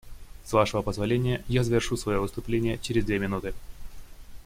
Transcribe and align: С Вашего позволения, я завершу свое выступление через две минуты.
С 0.45 0.53
Вашего 0.53 0.81
позволения, 0.81 1.43
я 1.47 1.63
завершу 1.63 1.95
свое 1.95 2.19
выступление 2.19 2.79
через 2.79 3.05
две 3.05 3.19
минуты. 3.19 3.53